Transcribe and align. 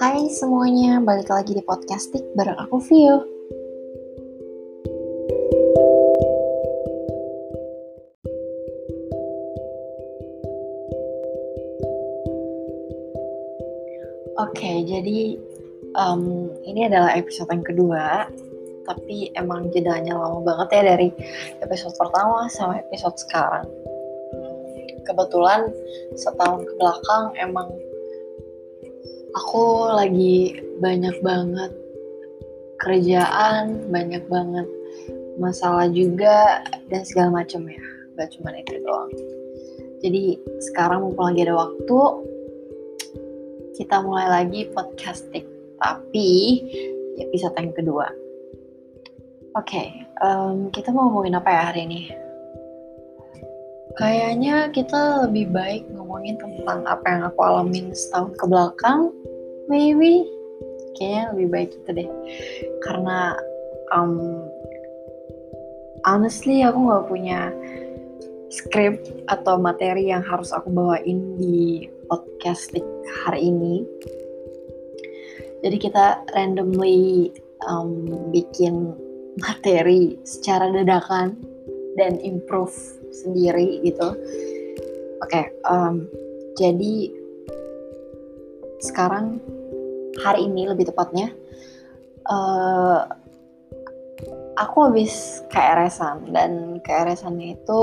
Hai 0.00 0.32
semuanya, 0.32 0.96
balik 1.04 1.28
lagi 1.28 1.52
di 1.52 1.60
podcastik 1.60 2.24
bareng 2.32 2.56
aku 2.56 2.80
Vio. 2.88 3.20
Oke, 14.40 14.88
jadi 14.88 15.36
um, 16.00 16.48
ini 16.64 16.88
adalah 16.88 17.12
episode 17.12 17.52
yang 17.52 17.60
kedua, 17.60 18.24
tapi 18.88 19.28
emang 19.36 19.68
jedanya 19.68 20.16
lama 20.16 20.40
banget 20.40 20.80
ya 20.80 20.96
dari 20.96 21.12
episode 21.60 21.92
pertama 22.00 22.48
sama 22.48 22.80
episode 22.80 23.20
sekarang 23.20 23.68
kebetulan 25.04 25.68
setahun 26.14 26.62
ke 26.62 26.72
belakang 26.78 27.34
emang 27.36 27.68
aku 29.34 29.90
lagi 29.94 30.58
banyak 30.80 31.16
banget 31.22 31.72
kerjaan, 32.80 33.92
banyak 33.92 34.24
banget 34.26 34.66
masalah 35.36 35.88
juga 35.92 36.64
dan 36.88 37.02
segala 37.04 37.44
macam 37.44 37.68
ya. 37.68 37.84
Gak 38.16 38.36
cuma 38.36 38.52
itu 38.56 38.80
doang. 38.84 39.12
Jadi 40.00 40.40
sekarang 40.72 41.04
mumpung 41.04 41.32
lagi 41.32 41.44
ada 41.44 41.56
waktu, 41.56 42.00
kita 43.76 44.00
mulai 44.00 44.28
lagi 44.28 44.68
podcasting. 44.72 45.44
Tapi 45.80 46.28
episode 47.20 47.56
yang 47.56 47.72
kedua. 47.76 48.08
Oke, 49.56 49.66
okay, 49.66 49.86
um, 50.22 50.70
kita 50.72 50.94
mau 50.94 51.10
ngomongin 51.10 51.36
apa 51.36 51.50
ya 51.50 51.62
hari 51.72 51.80
ini? 51.88 52.00
Kayaknya 53.98 54.70
kita 54.70 55.26
lebih 55.26 55.50
baik 55.50 55.82
ngomongin 55.90 56.38
tentang 56.38 56.86
apa 56.86 57.06
yang 57.10 57.22
aku 57.26 57.40
alamin 57.42 57.90
setahun 57.90 58.38
ke 58.38 58.44
belakang, 58.46 59.10
maybe. 59.66 60.22
Kayaknya 60.94 61.24
lebih 61.34 61.48
baik 61.50 61.70
itu 61.74 61.90
deh. 61.96 62.10
Karena 62.86 63.34
um, 63.90 64.46
honestly 66.06 66.62
aku 66.62 66.78
nggak 66.86 67.06
punya 67.10 67.40
script 68.50 69.10
atau 69.26 69.58
materi 69.58 70.10
yang 70.10 70.22
harus 70.22 70.54
aku 70.54 70.70
bawain 70.70 71.38
di 71.38 71.86
podcast 72.06 72.74
hari 73.26 73.50
ini. 73.50 73.82
Jadi 75.60 75.76
kita 75.76 76.24
randomly 76.34 77.30
um, 77.66 78.06
bikin 78.30 78.94
materi 79.38 80.18
secara 80.24 80.70
dadakan 80.72 81.49
dan 81.98 82.18
improve 82.22 82.74
sendiri 83.10 83.82
gitu. 83.82 84.14
Oke, 85.20 85.30
okay, 85.30 85.44
um, 85.66 86.06
jadi 86.56 87.12
sekarang 88.80 89.40
hari 90.24 90.48
ini 90.48 90.68
lebih 90.68 90.88
tepatnya 90.88 91.32
uh, 92.28 93.04
aku 94.56 94.92
habis 94.92 95.44
KRS-an 95.52 96.32
dan 96.32 96.80
KRS-annya 96.84 97.56
itu 97.60 97.82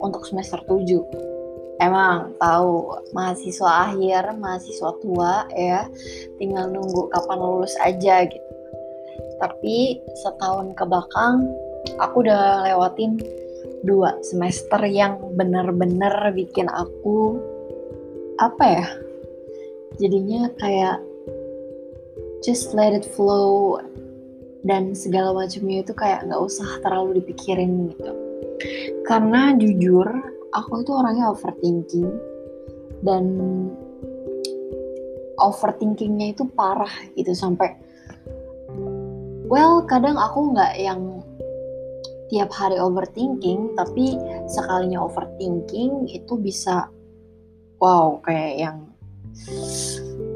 untuk 0.00 0.24
semester 0.28 0.60
7 0.64 1.80
emang 1.80 2.32
tahu 2.40 3.00
mahasiswa 3.12 3.92
akhir 3.92 4.32
mahasiswa 4.40 4.90
tua 5.04 5.44
ya 5.52 5.84
tinggal 6.40 6.72
nunggu 6.72 7.12
kapan 7.12 7.38
lulus 7.40 7.76
aja 7.84 8.24
gitu 8.24 8.52
tapi 9.36 10.00
setahun 10.24 10.72
ke 10.72 10.84
belakang 10.88 11.44
aku 11.98 12.26
udah 12.26 12.66
lewatin 12.66 13.18
dua 13.86 14.18
semester 14.24 14.82
yang 14.86 15.18
bener-bener 15.38 16.34
bikin 16.34 16.66
aku 16.70 17.38
apa 18.36 18.64
ya 18.64 18.86
jadinya 19.96 20.50
kayak 20.60 21.00
just 22.44 22.76
let 22.76 22.92
it 22.92 23.06
flow 23.16 23.80
dan 24.66 24.92
segala 24.92 25.30
macamnya 25.30 25.86
itu 25.86 25.94
kayak 25.94 26.26
nggak 26.26 26.42
usah 26.42 26.66
terlalu 26.82 27.22
dipikirin 27.22 27.94
gitu. 27.94 28.12
Karena 29.06 29.54
jujur 29.54 30.06
aku 30.50 30.82
itu 30.82 30.90
orangnya 30.90 31.30
overthinking 31.30 32.10
dan 33.06 33.24
overthinkingnya 35.38 36.34
itu 36.34 36.48
parah 36.56 36.90
gitu 37.14 37.30
sampai 37.36 37.76
well 39.46 39.84
kadang 39.84 40.16
aku 40.16 40.56
nggak 40.56 40.74
yang 40.80 41.15
tiap 42.26 42.50
hari 42.50 42.76
overthinking 42.78 43.74
tapi 43.78 44.18
sekalinya 44.50 45.02
overthinking 45.06 46.10
itu 46.10 46.34
bisa 46.38 46.90
wow 47.78 48.18
kayak 48.24 48.54
yang 48.58 48.78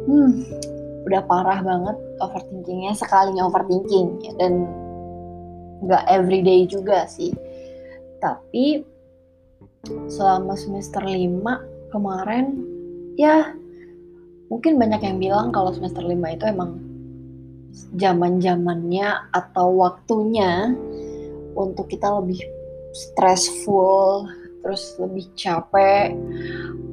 hmm 0.07 0.47
udah 1.09 1.23
parah 1.27 1.59
banget 1.65 1.97
overthinkingnya 2.21 2.93
sekalinya 2.95 3.49
overthinking 3.49 4.21
ya, 4.21 4.33
dan 4.37 4.69
nggak 5.81 6.05
everyday 6.07 6.69
juga 6.69 7.09
sih. 7.09 7.33
Tapi 8.21 8.85
selama 10.13 10.53
semester 10.61 11.01
5 11.01 11.41
kemarin 11.89 12.61
ya 13.17 13.57
mungkin 14.53 14.77
banyak 14.77 15.01
yang 15.01 15.17
bilang 15.17 15.49
kalau 15.57 15.73
semester 15.73 16.05
5 16.05 16.37
itu 16.37 16.45
emang 16.45 16.77
zaman 17.97 18.43
zamannya 18.45 19.09
atau 19.33 19.73
waktunya 19.81 20.77
untuk 21.55 21.91
kita 21.91 22.09
lebih 22.21 22.41
stressful 22.93 24.27
terus 24.61 24.93
lebih 25.01 25.25
capek 25.41 26.13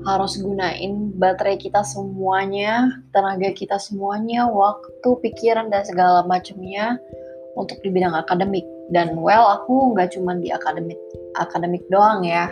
harus 0.07 0.39
gunain 0.39 1.11
baterai 1.19 1.59
kita 1.59 1.83
semuanya 1.83 2.87
tenaga 3.11 3.51
kita 3.51 3.75
semuanya 3.75 4.47
waktu 4.47 5.09
pikiran 5.19 5.67
dan 5.67 5.83
segala 5.83 6.23
macamnya 6.23 6.95
untuk 7.59 7.81
di 7.83 7.91
bidang 7.91 8.15
akademik. 8.15 8.63
Dan 8.87 9.19
well 9.19 9.51
aku 9.51 9.91
nggak 9.91 10.15
cuma 10.15 10.39
di 10.39 10.47
akademik 10.47 10.95
akademik 11.35 11.83
doang 11.91 12.23
ya 12.23 12.47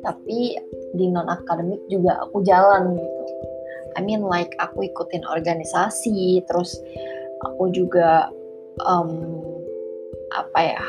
tapi 0.00 0.56
di 0.96 1.06
non 1.12 1.28
akademik 1.28 1.82
juga 1.92 2.16
aku 2.24 2.40
jalan 2.46 2.96
gitu. 2.96 3.22
I 3.96 4.00
mean 4.00 4.24
like 4.24 4.56
aku 4.56 4.88
ikutin 4.88 5.26
organisasi 5.28 6.40
terus 6.48 6.80
aku 7.44 7.68
juga 7.76 8.32
um, 8.88 9.42
apa 10.32 10.60
ya 10.64 10.84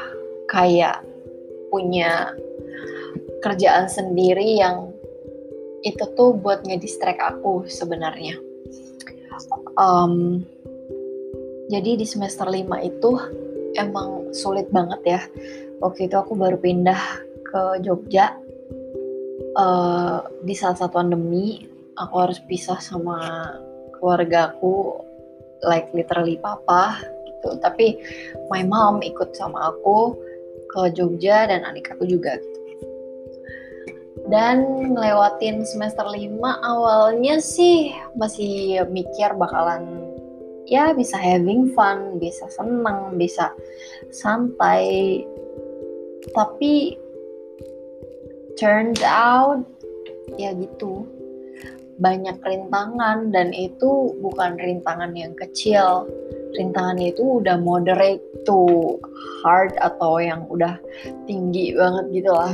kayak 0.48 1.04
punya 1.70 2.32
kerjaan 3.44 3.88
sendiri 3.92 4.58
yang 4.58 4.92
itu 5.86 6.04
tuh 6.18 6.34
buat 6.34 6.66
ngedistract 6.66 7.22
aku 7.22 7.70
sebenarnya. 7.70 8.36
Um, 9.78 10.42
jadi 11.70 12.00
di 12.00 12.06
semester 12.08 12.50
5 12.50 12.66
itu 12.82 13.12
emang 13.78 14.34
sulit 14.34 14.68
banget 14.74 15.02
ya. 15.06 15.22
Waktu 15.80 16.10
itu 16.10 16.16
aku 16.18 16.34
baru 16.34 16.58
pindah 16.58 17.02
ke 17.46 17.86
Jogja 17.86 18.34
uh, 19.54 20.26
di 20.42 20.58
saat 20.58 20.82
satu 20.82 20.98
pandemi. 20.98 21.70
Aku 21.98 22.14
harus 22.22 22.38
pisah 22.46 22.78
sama 22.78 23.50
keluarga 23.98 24.54
aku, 24.54 25.02
like 25.66 25.90
literally 25.94 26.38
papa 26.38 26.98
gitu. 27.26 27.58
Tapi 27.62 27.98
my 28.50 28.66
mom 28.66 29.02
ikut 29.02 29.34
sama 29.34 29.74
aku 29.74 30.14
ke 30.78 30.94
Jogja 30.94 31.50
dan 31.50 31.66
adik 31.66 31.90
aku 31.90 32.06
juga 32.06 32.38
gitu. 32.38 32.60
Dan 34.30 34.94
ngelewatin 34.94 35.66
semester 35.66 36.06
5 36.06 36.38
awalnya 36.62 37.42
sih 37.42 37.90
masih 38.14 38.86
mikir 38.94 39.34
bakalan 39.34 40.06
ya 40.70 40.94
bisa 40.94 41.18
having 41.18 41.74
fun, 41.74 42.22
bisa 42.22 42.46
seneng, 42.54 43.18
bisa 43.18 43.50
santai. 44.14 45.26
Tapi 46.36 47.00
turned 48.60 49.02
out 49.02 49.64
ya 50.36 50.52
gitu 50.54 51.08
banyak 51.98 52.38
rintangan 52.46 53.34
dan 53.34 53.50
itu 53.56 54.14
bukan 54.22 54.60
rintangan 54.60 55.18
yang 55.18 55.34
kecil 55.34 56.06
rintangannya 56.56 57.12
itu 57.12 57.44
udah 57.44 57.60
moderate 57.60 58.24
to 58.48 58.96
hard 59.44 59.76
atau 59.84 60.24
yang 60.24 60.48
udah 60.48 60.80
tinggi 61.28 61.76
banget 61.76 62.06
gitu 62.24 62.32
lah. 62.32 62.54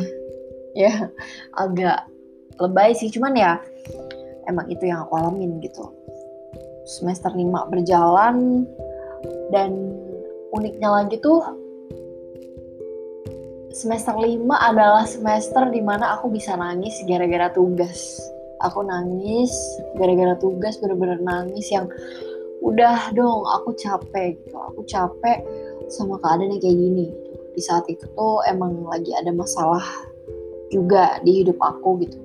Ya 0.74 1.14
agak 1.54 2.10
lebay 2.58 2.98
sih 2.98 3.14
cuman 3.14 3.38
ya 3.38 3.62
emang 4.50 4.66
itu 4.70 4.90
yang 4.90 5.06
aku 5.06 5.14
alamin 5.18 5.62
gitu. 5.62 5.86
Semester 6.84 7.32
5 7.32 7.72
berjalan 7.72 8.68
dan 9.54 9.72
uniknya 10.52 10.90
lagi 10.92 11.16
tuh 11.24 11.42
semester 13.74 14.14
5 14.14 14.46
adalah 14.54 15.08
semester 15.08 15.66
di 15.74 15.82
mana 15.82 16.20
aku 16.20 16.30
bisa 16.30 16.54
nangis 16.54 17.02
gara-gara 17.10 17.50
tugas. 17.50 18.22
Aku 18.64 18.86
nangis 18.86 19.52
gara-gara 19.98 20.38
tugas 20.40 20.78
bener-bener 20.80 21.20
nangis 21.20 21.68
yang 21.74 21.90
udah 22.64 23.12
dong 23.12 23.44
aku 23.60 23.76
capek 23.76 24.40
gitu. 24.40 24.56
Aku 24.56 24.82
capek 24.88 25.44
sama 25.92 26.16
keadaan 26.24 26.56
yang 26.56 26.64
kayak 26.64 26.80
gini. 26.80 27.08
Di 27.54 27.62
saat 27.62 27.86
itu 27.92 28.08
tuh 28.16 28.42
emang 28.48 28.88
lagi 28.88 29.12
ada 29.14 29.30
masalah 29.36 29.84
juga 30.72 31.20
di 31.22 31.44
hidup 31.44 31.60
aku 31.60 32.02
gitu. 32.02 32.18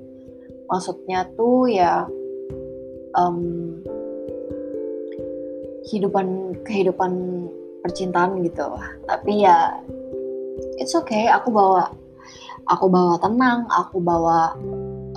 Maksudnya 0.70 1.26
tuh 1.34 1.68
ya 1.68 2.06
um, 3.18 3.42
kehidupan 5.90 6.56
kehidupan 6.62 7.12
percintaan 7.82 8.40
gitu. 8.46 8.64
Tapi 9.10 9.42
ya 9.42 9.74
it's 10.78 10.94
okay 10.94 11.26
aku 11.26 11.50
bawa 11.50 11.90
aku 12.70 12.86
bawa 12.86 13.18
tenang 13.18 13.66
aku 13.74 13.98
bawa 13.98 14.54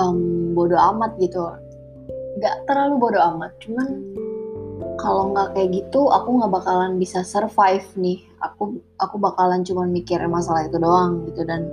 um, 0.01 0.51
bodoh 0.57 0.81
amat 0.91 1.13
gitu. 1.21 1.45
Nggak 2.41 2.65
terlalu 2.65 2.95
bodoh 2.97 3.23
amat 3.37 3.53
cuman 3.61 4.01
kalau 5.01 5.33
nggak 5.33 5.57
kayak 5.57 5.69
gitu 5.73 6.07
aku 6.13 6.37
nggak 6.37 6.53
bakalan 6.53 7.01
bisa 7.01 7.25
survive 7.25 7.85
nih. 7.97 8.21
Aku 8.41 8.77
aku 9.01 9.15
bakalan 9.17 9.65
cuma 9.65 9.89
mikirin 9.89 10.29
masalah 10.29 10.69
itu 10.69 10.77
doang 10.77 11.25
gitu. 11.27 11.41
Dan 11.43 11.65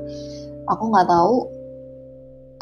aku 0.66 0.84
nggak 0.88 1.08
tahu 1.08 1.36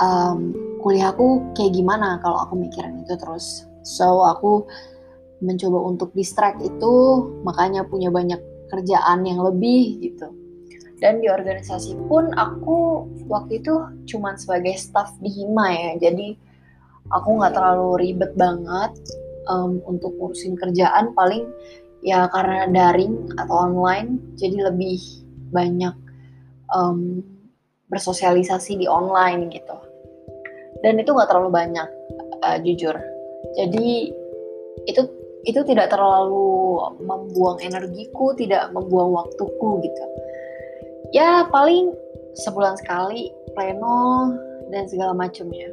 um, 0.03 0.39
kuliahku 0.83 1.55
kayak 1.55 1.73
gimana 1.75 2.19
kalau 2.21 2.43
aku 2.43 2.59
mikirin 2.59 3.03
itu 3.07 3.15
terus. 3.17 3.65
So 3.87 4.27
aku 4.27 4.67
mencoba 5.41 5.79
untuk 5.87 6.11
distract 6.17 6.59
itu 6.65 6.95
makanya 7.47 7.87
punya 7.87 8.11
banyak 8.11 8.41
kerjaan 8.71 9.23
yang 9.23 9.43
lebih 9.43 10.03
gitu. 10.03 10.29
Dan 10.97 11.21
di 11.21 11.29
organisasi 11.29 11.93
pun 12.09 12.33
aku 12.33 13.05
waktu 13.29 13.61
itu 13.61 13.75
cuma 14.09 14.33
sebagai 14.41 14.81
staff 14.81 15.13
di 15.21 15.29
Hima 15.29 15.69
ya. 15.69 15.93
Jadi 16.09 16.35
aku 17.13 17.29
nggak 17.37 17.53
terlalu 17.53 17.91
ribet 18.01 18.33
banget 18.35 18.97
um, 19.51 19.83
untuk 19.87 20.15
ngurusin 20.19 20.59
kerjaan 20.59 21.15
paling 21.15 21.47
ya 22.05 22.29
karena 22.31 22.71
daring 22.71 23.31
atau 23.41 23.71
online 23.71 24.21
jadi 24.39 24.71
lebih 24.71 25.01
banyak 25.51 25.95
um, 26.75 27.23
bersosialisasi 27.91 28.83
di 28.83 28.87
online 28.91 29.51
gitu. 29.55 29.77
Dan 30.85 31.01
itu 31.01 31.11
nggak 31.15 31.31
terlalu 31.31 31.51
banyak 31.55 31.89
uh, 32.45 32.59
jujur. 32.63 32.95
Jadi 33.57 34.13
itu 34.87 35.03
itu 35.47 35.61
tidak 35.63 35.95
terlalu 35.95 36.83
membuang 37.01 37.63
energiku 37.63 38.35
tidak 38.35 38.71
membuang 38.75 39.15
waktuku 39.15 39.87
gitu. 39.87 40.05
Ya 41.15 41.47
paling 41.49 41.95
sebulan 42.37 42.77
sekali 42.77 43.31
pleno 43.55 44.35
dan 44.75 44.91
segala 44.91 45.15
macamnya 45.15 45.71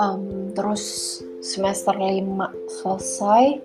um, 0.00 0.52
terus 0.54 1.18
semester 1.42 1.92
5 1.96 2.22
selesai 2.80 3.58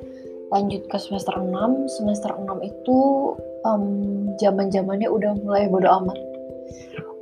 lanjut 0.47 0.81
ke 0.87 0.97
semester 0.97 1.35
6 1.35 1.51
semester 1.99 2.31
6 2.31 2.63
itu 2.63 2.99
zaman 4.39 4.71
zamannya 4.71 5.09
udah 5.11 5.35
mulai 5.43 5.67
bodo 5.67 5.89
amat. 6.03 6.19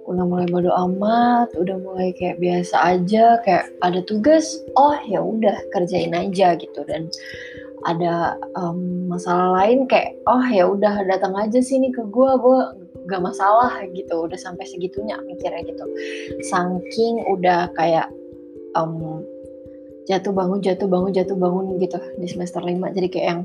Udah 0.05 0.21
mulai 0.21 0.45
bodo 0.45 0.69
amat, 0.69 1.49
udah 1.57 1.81
mulai 1.81 2.13
kayak 2.13 2.37
biasa 2.37 2.77
aja, 2.77 3.41
kayak 3.41 3.65
ada 3.81 4.05
tugas, 4.05 4.61
oh 4.77 4.93
ya 5.09 5.17
udah 5.17 5.57
kerjain 5.73 6.13
aja 6.13 6.53
gitu. 6.61 6.85
Dan 6.85 7.09
ada 7.89 8.37
um, 8.53 9.09
masalah 9.09 9.61
lain 9.61 9.89
kayak 9.89 10.13
oh 10.29 10.45
ya 10.49 10.69
udah 10.69 11.05
datang 11.09 11.33
aja 11.33 11.57
sini 11.57 11.89
ke 11.89 12.05
gue, 12.05 12.31
gue 12.37 12.59
gak 13.05 13.21
masalah 13.21 13.81
gitu, 13.93 14.25
udah 14.25 14.37
sampai 14.37 14.65
segitunya 14.65 15.13
mikirnya 15.29 15.61
gitu, 15.61 15.85
saking 16.49 17.21
udah 17.29 17.69
kayak 17.77 18.09
um, 18.75 19.23
jatuh 20.05 20.31
bangun 20.35 20.61
jatuh 20.61 20.85
bangun 20.85 21.11
jatuh 21.15 21.33
bangun 21.33 21.81
gitu 21.81 21.97
di 22.21 22.27
semester 22.29 22.61
5 22.61 22.93
jadi 22.93 23.07
kayak 23.09 23.27
yang 23.27 23.41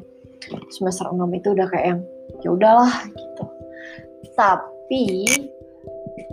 semester 0.73 1.09
6 1.09 1.17
itu 1.37 1.49
udah 1.53 1.67
kayak 1.69 1.87
yang 1.97 2.01
ya 2.41 2.49
udahlah 2.53 2.93
gitu. 3.13 3.45
Tapi 4.37 5.29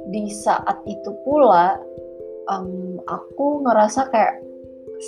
di 0.08 0.24
saat 0.32 0.80
itu 0.88 1.12
pula 1.28 1.76
um, 2.48 3.00
aku 3.08 3.68
ngerasa 3.68 4.08
kayak 4.12 4.40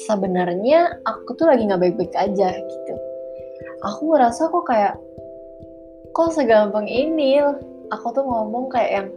sebenarnya 0.08 1.00
aku 1.08 1.34
tuh 1.40 1.48
lagi 1.48 1.66
nggak 1.66 1.82
baik-baik 1.82 2.14
aja 2.20 2.50
gitu. 2.52 2.94
Aku 3.88 4.12
ngerasa 4.12 4.52
kok 4.52 4.66
kayak 4.68 4.96
kok 6.12 6.36
segampang 6.36 6.88
ini? 6.88 7.40
Aku 7.90 8.12
tuh 8.12 8.22
ngomong 8.22 8.70
kayak 8.70 8.92
yang 8.92 9.08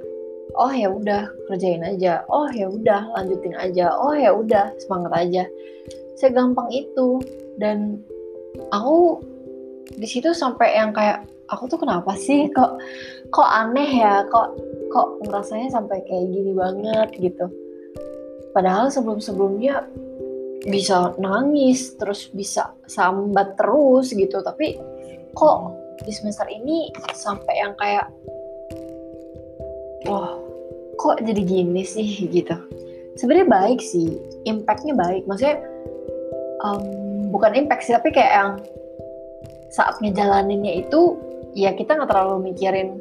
oh 0.57 0.73
ya 0.73 0.89
udah 0.93 1.29
kerjain 1.49 1.83
aja. 1.85 2.25
Oh 2.29 2.49
ya 2.53 2.69
udah 2.69 3.13
lanjutin 3.17 3.57
aja. 3.57 3.93
Oh 3.97 4.13
ya 4.13 4.35
udah 4.35 4.73
semangat 4.83 5.13
aja. 5.17 5.45
Segampang 6.19 6.69
itu. 6.73 7.21
Dan 7.57 8.01
aku 8.73 9.21
di 9.97 10.09
situ 10.09 10.33
sampai 10.33 10.77
yang 10.77 10.93
kayak 10.93 11.25
aku 11.53 11.69
tuh 11.69 11.81
kenapa 11.81 12.17
sih? 12.17 12.49
Kok 12.53 12.81
kok 13.33 13.49
aneh 13.49 13.91
ya? 14.01 14.25
Kok 14.29 14.49
kok 14.93 15.09
ngerasanya 15.25 15.69
sampai 15.73 16.05
kayak 16.05 16.27
gini 16.33 16.53
banget 16.53 17.09
gitu. 17.17 17.47
Padahal 18.53 18.93
sebelum-sebelumnya 18.93 19.89
bisa 20.69 21.17
nangis 21.19 21.97
terus 21.97 22.29
bisa 22.31 22.77
sambat 22.85 23.57
terus 23.57 24.13
gitu. 24.13 24.45
Tapi 24.45 24.77
kok 25.33 25.57
di 26.05 26.13
semester 26.13 26.45
ini 26.53 26.93
sampai 27.17 27.55
yang 27.57 27.73
kayak 27.81 28.07
wah 30.07 30.39
kok 30.99 31.19
jadi 31.25 31.43
gini 31.43 31.83
sih 31.83 32.29
gitu? 32.31 32.55
Sebenarnya 33.19 33.49
baik 33.49 33.81
sih 33.83 34.17
impactnya 34.49 34.95
baik. 34.97 35.27
Maksudnya 35.27 35.61
um, 36.65 36.85
bukan 37.35 37.53
impact 37.59 37.87
sih 37.87 37.95
tapi 37.95 38.15
kayak 38.15 38.33
yang 38.33 38.53
saat 39.73 39.97
ngejalaninnya 40.05 40.85
itu 40.85 41.17
ya 41.57 41.73
kita 41.73 41.97
nggak 41.97 42.09
terlalu 42.09 42.53
mikirin 42.53 43.01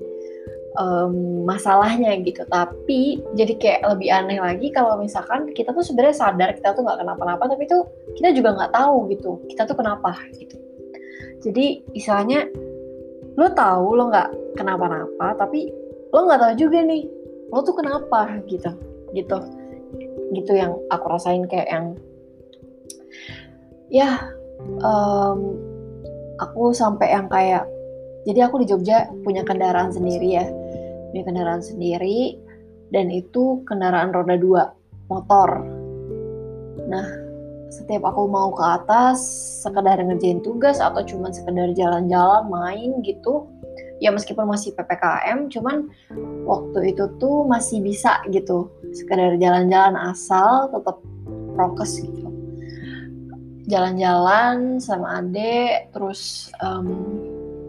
um, 0.79 1.43
masalahnya 1.47 2.15
gitu. 2.23 2.43
Tapi 2.47 3.21
jadi 3.35 3.53
kayak 3.59 3.81
lebih 3.95 4.09
aneh 4.11 4.39
lagi 4.39 4.67
kalau 4.71 4.99
misalkan 4.99 5.51
kita 5.51 5.75
tuh 5.75 5.83
sebenarnya 5.83 6.15
sadar 6.15 6.49
kita 6.55 6.75
tuh 6.75 6.83
nggak 6.83 6.99
kenapa-napa 7.03 7.43
tapi 7.51 7.67
tuh 7.67 7.87
kita 8.15 8.31
juga 8.35 8.55
nggak 8.55 8.73
tahu 8.75 9.11
gitu. 9.11 9.39
Kita 9.51 9.67
tuh 9.67 9.77
kenapa 9.77 10.15
gitu. 10.35 10.57
Jadi 11.41 11.81
istilahnya 11.97 12.47
lo 13.39 13.47
tahu 13.55 13.95
lo 13.95 14.11
nggak 14.11 14.59
kenapa-napa 14.59 15.39
tapi 15.39 15.80
lo 16.11 16.19
nggak 16.27 16.39
tahu 16.39 16.53
juga 16.59 16.79
nih 16.83 17.03
lo 17.51 17.59
tuh 17.63 17.75
kenapa 17.75 18.39
gitu 18.47 18.71
gitu 19.15 19.37
gitu 20.31 20.51
yang 20.55 20.75
aku 20.87 21.05
rasain 21.11 21.43
kayak 21.47 21.67
yang 21.67 21.85
ya 23.91 24.23
um, 24.83 25.59
aku 26.39 26.71
sampai 26.71 27.11
yang 27.11 27.27
kayak 27.27 27.67
jadi 28.23 28.47
aku 28.47 28.63
di 28.63 28.69
Jogja 28.69 29.09
punya 29.25 29.43
kendaraan 29.43 29.91
sendiri 29.91 30.39
ya 30.39 30.45
punya 31.11 31.23
kendaraan 31.27 31.59
sendiri 31.59 32.39
dan 32.91 33.07
itu 33.11 33.63
kendaraan 33.67 34.11
roda 34.11 34.35
dua 34.35 34.63
motor. 35.07 35.63
Nah 36.87 37.07
setiap 37.71 38.03
aku 38.03 38.27
mau 38.27 38.51
ke 38.51 38.63
atas 38.63 39.19
sekedar 39.63 39.95
ngerjain 39.95 40.43
tugas 40.43 40.83
atau 40.83 40.99
cuma 41.07 41.31
sekedar 41.31 41.71
jalan-jalan 41.71 42.47
main 42.51 42.99
gitu 43.03 43.47
ya 44.01 44.09
meskipun 44.09 44.49
masih 44.49 44.73
PPKM 44.73 45.47
cuman 45.53 45.93
waktu 46.49 46.97
itu 46.97 47.05
tuh 47.21 47.45
masih 47.45 47.85
bisa 47.85 48.25
gitu. 48.33 48.73
Sekedar 48.91 49.37
jalan-jalan 49.37 49.93
asal 50.09 50.73
tetap 50.73 50.97
prokes 51.53 52.01
gitu. 52.01 52.27
Jalan-jalan 53.69 54.81
sama 54.81 55.21
adek 55.21 55.93
terus 55.93 56.49
um, 56.65 56.89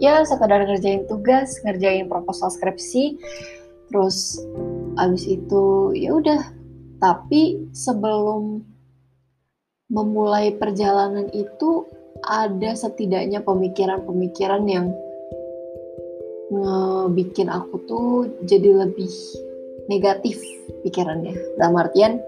ya 0.01 0.25
sekedar 0.25 0.65
ngerjain 0.65 1.05
tugas 1.05 1.61
ngerjain 1.69 2.09
proposal 2.09 2.49
skripsi. 2.49 3.21
Terus 3.93 4.41
abis 4.97 5.29
itu 5.29 5.93
ya 5.93 6.17
udah. 6.17 6.43
Tapi 6.97 7.69
sebelum 7.77 8.65
memulai 9.93 10.57
perjalanan 10.57 11.29
itu 11.37 11.85
ada 12.25 12.73
setidaknya 12.73 13.45
pemikiran-pemikiran 13.45 14.65
yang 14.65 14.95
ngebikin 16.53 17.49
aku 17.49 17.81
tuh 17.89 18.29
jadi 18.45 18.85
lebih 18.85 19.09
negatif 19.89 20.37
pikirannya. 20.85 21.33
Dalam 21.57 21.81
artian 21.81 22.21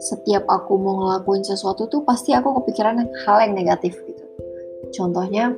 setiap 0.00 0.48
aku 0.48 0.80
mau 0.80 0.98
ngelakuin 1.04 1.44
sesuatu 1.44 1.86
tuh 1.86 2.02
pasti 2.02 2.32
aku 2.32 2.56
kepikiran 2.62 3.04
hal 3.28 3.36
yang 3.44 3.54
negatif 3.54 3.94
gitu. 4.08 4.24
Contohnya 4.96 5.52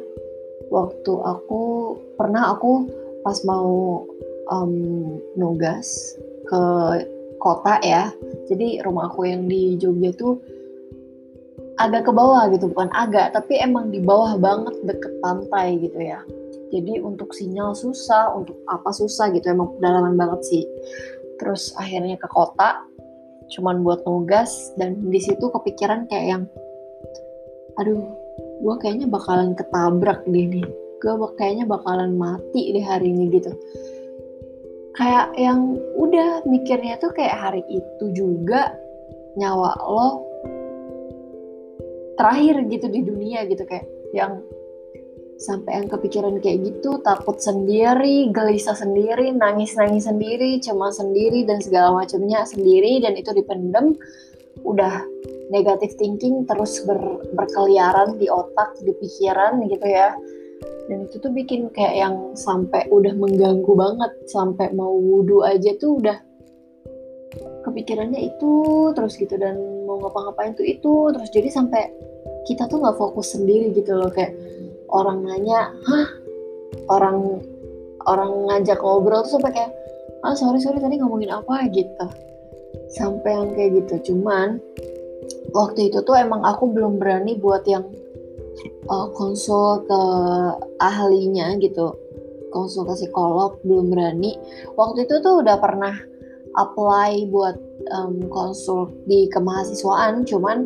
waktu 0.69 1.13
aku 1.23 1.95
pernah 2.19 2.53
aku 2.53 2.91
pas 3.23 3.39
mau 3.47 4.05
um, 4.51 4.75
nugas 5.39 6.19
ke 6.51 6.63
kota 7.39 7.79
ya. 7.81 8.11
Jadi 8.51 8.83
rumah 8.83 9.09
aku 9.09 9.25
yang 9.25 9.47
di 9.47 9.79
Jogja 9.81 10.13
tuh 10.13 10.37
agak 11.81 12.11
ke 12.11 12.13
bawah 12.13 12.51
gitu. 12.53 12.69
Bukan 12.69 12.91
agak 12.93 13.33
tapi 13.33 13.63
emang 13.63 13.89
di 13.95 14.03
bawah 14.03 14.37
banget 14.37 14.75
deket 14.83 15.15
pantai 15.23 15.79
gitu 15.81 15.99
ya 16.03 16.21
jadi 16.73 17.03
untuk 17.05 17.35
sinyal 17.37 17.77
susah 17.77 18.33
untuk 18.33 18.57
apa 18.71 18.91
susah 18.95 19.33
gitu 19.35 19.53
emang 19.53 19.75
pedalaman 19.77 20.15
banget 20.17 20.41
sih. 20.47 20.65
Terus 21.43 21.75
akhirnya 21.77 22.17
ke 22.17 22.29
kota 22.31 22.81
cuman 23.53 23.85
buat 23.85 24.01
nugas 24.09 24.73
dan 24.81 24.97
di 25.13 25.21
situ 25.21 25.53
kepikiran 25.53 26.09
kayak 26.09 26.27
yang 26.27 26.43
aduh 27.77 28.01
gue 28.65 28.75
kayaknya 28.81 29.07
bakalan 29.11 29.53
ketabrak 29.53 30.25
deh 30.25 30.47
nih. 30.49 30.67
Gue 31.05 31.29
kayaknya 31.37 31.69
bakalan 31.69 32.17
mati 32.17 32.73
deh 32.73 32.85
hari 32.85 33.13
ini 33.13 33.29
gitu. 33.35 33.53
Kayak 34.95 35.35
yang 35.37 35.75
udah 35.99 36.47
mikirnya 36.47 36.97
tuh 37.03 37.11
kayak 37.13 37.35
hari 37.35 37.63
itu 37.67 38.05
juga 38.15 38.73
nyawa 39.35 39.75
lo 39.91 40.23
terakhir 42.15 42.63
gitu 42.71 42.87
di 42.87 43.03
dunia 43.03 43.43
gitu 43.51 43.67
kayak 43.67 43.87
yang 44.15 44.39
sampai 45.35 45.83
yang 45.83 45.89
kepikiran 45.91 46.39
kayak 46.39 46.63
gitu 46.63 47.03
takut 47.03 47.43
sendiri 47.43 48.31
gelisah 48.31 48.79
sendiri 48.79 49.35
nangis 49.35 49.75
nangis 49.75 50.07
sendiri 50.07 50.63
cemas 50.63 51.03
sendiri 51.03 51.43
dan 51.43 51.59
segala 51.59 52.05
macamnya 52.05 52.47
sendiri 52.47 53.03
dan 53.03 53.19
itu 53.19 53.35
dipendem 53.35 53.99
udah 54.63 55.03
negatif 55.51 55.99
thinking 56.01 56.47
terus 56.49 56.81
ber, 56.87 56.99
berkeliaran 57.35 58.17
di 58.17 58.31
otak 58.31 58.79
di 58.81 58.93
pikiran 58.95 59.61
gitu 59.69 59.87
ya. 59.87 60.15
Dan 60.85 61.09
itu 61.09 61.17
tuh 61.17 61.33
bikin 61.33 61.73
kayak 61.73 61.97
yang 61.97 62.15
sampai 62.37 62.85
udah 62.93 63.17
mengganggu 63.17 63.73
banget 63.73 64.13
sampai 64.29 64.69
mau 64.77 64.93
wudhu 64.93 65.41
aja 65.41 65.73
tuh 65.81 66.01
udah 66.01 66.21
kepikirannya 67.65 68.21
itu 68.21 68.53
terus 68.93 69.17
gitu 69.17 69.41
dan 69.41 69.57
mau 69.89 69.97
ngapa-ngapain 70.05 70.53
tuh 70.53 70.69
itu 70.69 71.09
terus 71.17 71.33
jadi 71.33 71.49
sampai 71.49 71.89
kita 72.45 72.69
tuh 72.69 72.85
nggak 72.85 73.01
fokus 73.01 73.33
sendiri 73.33 73.73
gitu 73.73 73.97
loh 73.97 74.13
kayak 74.13 74.37
orang 74.95 75.27
nanya 75.27 75.75
hah? 75.91 76.09
Orang 76.87 77.43
orang 78.07 78.33
ngajak 78.47 78.79
ngobrol 78.79 79.27
tuh 79.27 79.41
sampai 79.41 79.51
kayak 79.51 79.73
ah 80.23 80.33
sorry 80.39 80.63
sorry 80.63 80.79
tadi 80.79 81.03
ngomongin 81.03 81.35
apa? 81.35 81.67
Gitu. 81.69 82.07
Sampai 82.95 83.35
yang 83.35 83.51
kayak 83.59 83.71
gitu. 83.85 84.15
Cuman 84.15 84.63
waktu 85.51 85.91
itu 85.91 85.99
tuh 86.07 86.15
emang 86.15 86.47
aku 86.47 86.71
belum 86.71 87.03
berani 87.03 87.35
buat 87.37 87.67
yang 87.67 87.85
uh, 88.89 89.09
konsul 89.13 89.83
ke 89.85 90.01
ahlinya 90.79 91.59
gitu. 91.59 91.99
Konsul 92.55 92.87
ke 92.87 92.95
psikolog 92.95 93.59
belum 93.67 93.91
berani. 93.91 94.39
Waktu 94.79 95.11
itu 95.11 95.19
tuh 95.21 95.43
udah 95.43 95.59
pernah 95.59 95.95
apply 96.55 97.27
buat 97.35 97.59
um, 97.91 98.31
konsul 98.31 98.95
di 99.11 99.27
kemahasiswaan. 99.33 100.23
Cuman 100.23 100.63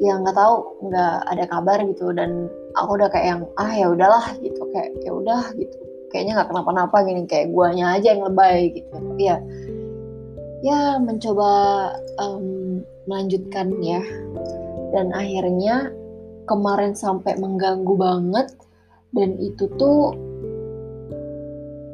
yang 0.00 0.24
nggak 0.24 0.36
tahu 0.38 0.54
nggak 0.88 1.14
ada 1.28 1.44
kabar 1.44 1.78
gitu. 1.84 2.08
Dan 2.16 2.48
aku 2.76 2.90
udah 2.98 3.08
kayak 3.10 3.26
yang 3.26 3.42
ah 3.58 3.72
ya 3.72 3.86
udahlah 3.90 4.24
gitu. 4.38 4.62
Kayak 4.70 4.90
ya 5.02 5.12
udah 5.14 5.42
gitu. 5.56 5.76
Kayaknya 6.10 6.32
nggak 6.42 6.48
kenapa-napa 6.50 6.96
gini 7.06 7.22
kayak 7.26 7.54
guanya 7.54 7.94
aja 7.94 8.14
yang 8.14 8.22
lebay 8.26 8.74
gitu. 8.74 8.88
Tapi 8.90 9.22
ya 9.22 9.36
ya 10.60 10.80
mencoba 11.00 11.52
um, 12.20 12.80
melanjutkan 13.08 13.72
ya 13.80 14.04
dan 14.92 15.14
akhirnya 15.16 15.88
kemarin 16.44 16.92
sampai 16.92 17.38
mengganggu 17.38 17.94
banget 17.96 18.52
dan 19.14 19.38
itu 19.38 19.70
tuh 19.78 20.12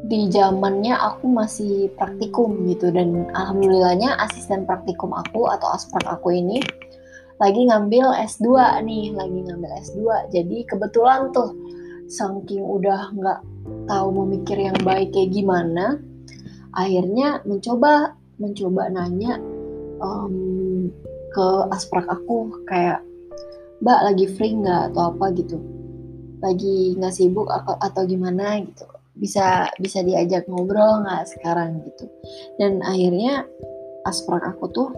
di 0.06 0.30
zamannya 0.30 0.94
aku 0.94 1.26
masih 1.26 1.90
praktikum 1.98 2.62
gitu. 2.70 2.94
Dan 2.94 3.26
alhamdulillahnya 3.34 4.16
asisten 4.22 4.64
praktikum 4.64 5.10
aku 5.12 5.50
atau 5.50 5.74
aspek 5.74 6.02
aku 6.06 6.30
ini 6.30 6.62
lagi 7.36 7.68
ngambil 7.68 8.16
S2 8.24 8.48
nih, 8.84 9.12
lagi 9.12 9.38
ngambil 9.44 9.70
S2. 9.84 10.00
Jadi 10.32 10.64
kebetulan 10.64 11.28
tuh 11.36 11.52
saking 12.08 12.64
udah 12.64 13.12
nggak 13.12 13.40
tahu 13.90 14.08
memikir 14.24 14.56
yang 14.56 14.78
baik 14.86 15.12
kayak 15.12 15.34
gimana, 15.34 16.00
akhirnya 16.72 17.42
mencoba 17.44 18.14
mencoba 18.36 18.88
nanya 18.92 19.40
um, 20.00 20.88
ke 21.32 21.46
asprak 21.72 22.06
aku 22.08 22.52
kayak 22.68 23.04
mbak 23.84 24.00
lagi 24.00 24.26
free 24.32 24.56
nggak? 24.56 24.92
Atau 24.92 25.12
apa 25.12 25.26
gitu. 25.36 25.58
Lagi 26.40 26.96
nggak 26.96 27.14
sibuk 27.16 27.48
atau, 27.52 27.76
atau 27.80 28.02
gimana? 28.08 28.64
Gitu. 28.64 28.86
Bisa 29.16 29.68
bisa 29.80 30.00
diajak 30.00 30.48
ngobrol 30.48 31.04
nggak 31.04 31.28
sekarang? 31.28 31.84
Gitu. 31.84 32.08
Dan 32.56 32.80
akhirnya 32.80 33.44
asprak 34.08 34.40
aku 34.40 34.72
tuh 34.72 34.88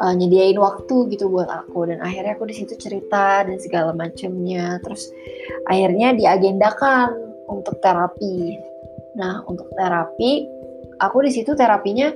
uh, 0.00 0.14
nyediain 0.16 0.56
waktu 0.56 1.12
gitu 1.12 1.28
buat 1.28 1.48
aku. 1.48 1.90
Dan 1.90 2.00
akhirnya 2.00 2.38
aku 2.38 2.48
di 2.48 2.56
situ 2.56 2.74
cerita 2.78 3.44
dan 3.44 3.56
segala 3.60 3.92
macamnya. 3.92 4.80
Terus 4.80 5.12
akhirnya 5.68 6.16
diagendakan 6.16 7.12
untuk 7.50 7.80
terapi. 7.84 8.56
Nah 9.18 9.44
untuk 9.44 9.68
terapi 9.76 10.48
aku 11.02 11.18
di 11.26 11.30
situ 11.34 11.52
terapinya 11.52 12.12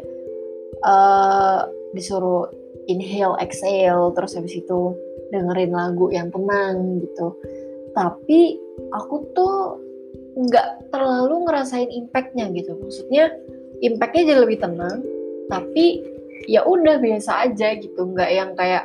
uh, 0.87 1.61
disuruh 1.93 2.49
inhale 2.87 3.37
exhale 3.43 4.15
terus 4.15 4.39
habis 4.39 4.55
itu 4.55 4.95
dengerin 5.35 5.75
lagu 5.75 6.09
yang 6.15 6.31
tenang 6.31 7.03
gitu. 7.03 7.35
Tapi 7.93 8.61
aku 8.93 9.17
tuh 9.33 9.81
nggak 10.37 10.93
terlalu 10.93 11.49
ngerasain 11.49 11.89
impactnya 11.89 12.53
gitu. 12.53 12.77
Maksudnya 12.77 13.33
impactnya 13.81 14.33
jadi 14.33 14.41
lebih 14.45 14.59
tenang 14.63 15.01
tapi 15.47 16.16
ya 16.45 16.61
udah 16.69 17.01
biasa 17.01 17.49
aja 17.49 17.73
gitu. 17.81 18.01
Nggak 18.13 18.31
yang 18.31 18.51
kayak 18.53 18.85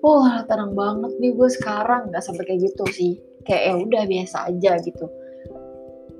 wah 0.00 0.42
tenang 0.48 0.72
banget 0.72 1.12
nih 1.20 1.32
gue 1.36 1.48
sekarang. 1.52 2.08
Nggak 2.08 2.24
sampai 2.24 2.44
kayak 2.48 2.72
gitu 2.72 2.84
sih. 2.88 3.12
Kayak 3.44 3.62
ya 3.62 3.74
udah 3.76 4.02
biasa 4.08 4.36
aja 4.48 4.72
gitu. 4.80 5.06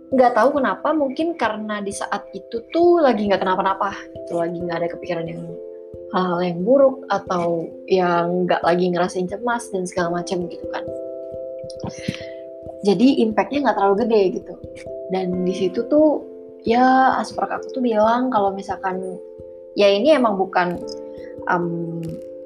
Nggak 0.08 0.32
tahu 0.36 0.48
kenapa 0.60 0.88
mungkin 0.96 1.36
karena 1.36 1.84
di 1.84 1.92
saat 1.92 2.24
itu 2.32 2.64
tuh 2.72 3.04
lagi 3.04 3.28
nggak 3.28 3.40
kenapa-napa 3.40 3.92
gitu. 4.16 4.40
Lagi 4.40 4.56
nggak 4.60 4.78
ada 4.84 4.88
kepikiran 4.92 5.26
yang 5.28 5.42
hal-hal 6.12 6.40
yang 6.40 6.58
buruk 6.64 7.04
atau 7.12 7.68
yang 7.88 8.48
nggak 8.48 8.64
lagi 8.64 8.88
ngerasain 8.88 9.28
cemas 9.28 9.68
dan 9.68 9.84
segala 9.84 10.20
macam 10.20 10.48
gitu 10.48 10.64
kan. 10.72 10.84
Jadi 12.86 13.20
impactnya 13.26 13.68
nggak 13.68 13.76
terlalu 13.76 13.96
gede 14.06 14.22
gitu. 14.40 14.54
Dan 15.12 15.44
di 15.44 15.52
situ 15.52 15.84
tuh 15.92 16.24
ya 16.64 17.16
aspek 17.20 17.48
aku 17.48 17.76
tuh 17.76 17.82
bilang 17.84 18.32
kalau 18.32 18.52
misalkan 18.56 19.20
ya 19.74 19.88
ini 19.90 20.14
emang 20.14 20.38
bukan 20.38 20.78
um, 21.50 22.00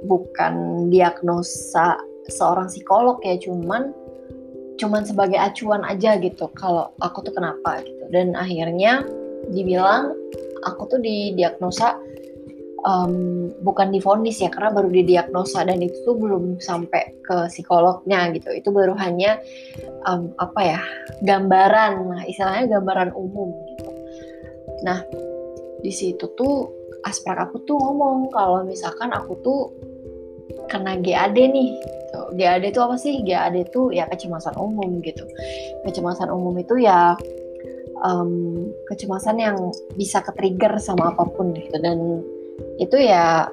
bukan 0.06 0.86
diagnosa 0.90 1.98
seorang 2.30 2.70
psikolog 2.70 3.18
ya 3.22 3.38
cuman 3.38 3.94
cuman 4.80 5.06
sebagai 5.06 5.38
acuan 5.38 5.86
aja 5.86 6.18
gitu 6.18 6.50
kalau 6.58 6.90
aku 6.98 7.22
tuh 7.22 7.34
kenapa 7.34 7.82
gitu. 7.86 8.02
Dan 8.10 8.34
akhirnya 8.34 9.06
dibilang 9.50 10.14
aku 10.66 10.90
tuh 10.90 11.00
didiagnosa 11.02 11.98
um, 12.82 13.46
bukan 13.62 13.94
difonis 13.94 14.42
ya 14.42 14.50
karena 14.50 14.74
baru 14.74 14.90
didiagnosa 14.90 15.66
dan 15.66 15.78
itu 15.82 15.94
tuh 16.02 16.18
belum 16.18 16.58
sampai 16.58 17.14
ke 17.22 17.46
psikolognya 17.46 18.30
gitu. 18.34 18.50
Itu 18.50 18.74
baru 18.74 18.98
hanya 18.98 19.38
um, 20.08 20.34
apa 20.42 20.60
ya 20.62 20.80
gambaran 21.22 21.92
nah 22.10 22.22
istilahnya 22.26 22.78
gambaran 22.78 23.14
umum 23.14 23.54
gitu. 23.76 23.90
Nah 24.82 24.98
di 25.82 25.92
situ 25.94 26.26
tuh 26.38 26.81
aspek 27.06 27.34
aku 27.34 27.62
tuh 27.66 27.78
ngomong 27.78 28.30
kalau 28.30 28.62
misalkan 28.62 29.10
aku 29.10 29.34
tuh 29.42 29.60
kena 30.70 30.98
GAD 31.00 31.36
nih 31.36 31.70
gitu. 32.12 32.20
GAD 32.36 32.62
itu 32.68 32.80
apa 32.80 32.96
sih? 33.00 33.14
GAD 33.24 33.54
itu 33.72 33.90
ya 33.90 34.04
kecemasan 34.08 34.54
umum 34.60 35.00
gitu. 35.00 35.24
Kecemasan 35.88 36.28
umum 36.28 36.54
itu 36.60 36.84
ya 36.84 37.16
um, 38.04 38.68
kecemasan 38.92 39.40
yang 39.40 39.56
bisa 39.96 40.20
ke-trigger 40.20 40.76
sama 40.76 41.16
apa 41.16 41.24
pun 41.32 41.56
gitu. 41.56 41.76
Dan 41.80 42.20
itu 42.76 42.96
ya 43.00 43.48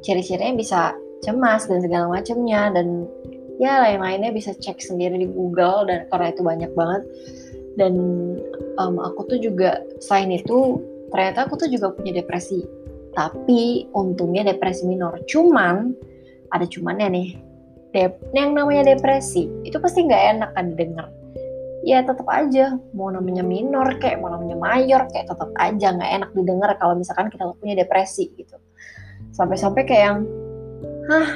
ciri-cirinya 0.00 0.56
bisa 0.56 0.80
cemas 1.20 1.68
dan 1.68 1.84
segala 1.84 2.08
macamnya. 2.08 2.72
Dan 2.72 3.04
ya 3.60 3.84
lain-lainnya 3.84 4.32
bisa 4.32 4.56
cek 4.56 4.80
sendiri 4.80 5.20
di 5.20 5.28
Google 5.28 5.86
dan 5.86 6.08
karena 6.08 6.26
itu 6.32 6.42
banyak 6.42 6.72
banget. 6.72 7.02
Dan 7.78 7.94
um, 8.80 8.98
aku 8.98 9.28
tuh 9.28 9.38
juga 9.38 9.84
selain 10.02 10.34
itu 10.34 10.82
ternyata 11.08 11.46
aku 11.48 11.56
tuh 11.56 11.70
juga 11.72 11.94
punya 11.94 12.20
depresi 12.20 12.60
tapi 13.16 13.88
untungnya 13.92 14.44
depresi 14.44 14.84
minor. 14.84 15.20
Cuman 15.24 15.92
ada 16.52 16.64
cumannya 16.64 17.08
nih. 17.12 17.28
Dep 17.88 18.20
yang 18.36 18.52
namanya 18.52 18.92
depresi 18.92 19.48
itu 19.64 19.80
pasti 19.80 20.04
nggak 20.04 20.24
enak 20.36 20.50
kan 20.52 20.76
didengar. 20.76 21.08
Ya 21.88 22.04
tetap 22.04 22.28
aja 22.28 22.76
mau 22.92 23.08
namanya 23.08 23.40
minor 23.40 23.96
kayak 23.96 24.20
mau 24.20 24.28
namanya 24.28 24.60
mayor 24.60 25.08
kayak 25.08 25.24
tetap 25.24 25.48
aja 25.56 25.96
nggak 25.96 26.10
enak 26.20 26.30
didengar 26.36 26.70
kalau 26.76 27.00
misalkan 27.00 27.32
kita 27.32 27.48
punya 27.56 27.80
depresi 27.80 28.28
gitu. 28.36 28.60
Sampai-sampai 29.32 29.88
kayak 29.88 30.04
yang 30.04 30.18
hah 31.08 31.28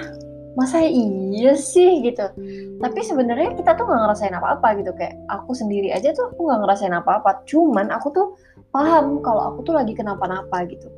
masa 0.53 0.85
iya 0.85 1.57
sih? 1.57 2.05
Gitu. 2.05 2.21
Tapi 2.85 3.01
sebenarnya 3.01 3.57
kita 3.57 3.73
tuh 3.73 3.89
nggak 3.89 4.01
ngerasain 4.05 4.37
apa-apa 4.37 4.69
gitu. 4.77 4.93
Kayak 4.93 5.17
aku 5.33 5.57
sendiri 5.57 5.89
aja 5.89 6.13
tuh 6.13 6.37
aku 6.37 6.53
nggak 6.53 6.61
ngerasain 6.69 6.93
apa-apa. 6.93 7.49
Cuman 7.49 7.89
aku 7.89 8.13
tuh 8.13 8.27
paham 8.73 9.21
kalau 9.21 9.53
aku 9.53 9.69
tuh 9.69 9.75
lagi 9.77 9.93
kenapa-napa 9.93 10.65
gitu. 10.67 10.89